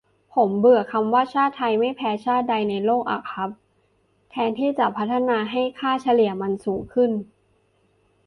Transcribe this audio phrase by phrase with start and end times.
[0.33, 3.49] ผมเบื่อคำว่าชาติไทยไม่แพ้ชาติใดในโลกอ่ะครับ
[4.31, 7.11] แทนที่จะพัฒนาให้ค่าเฉลี่ยมันสูงขึ้น